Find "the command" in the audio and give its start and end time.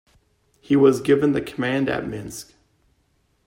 1.33-1.87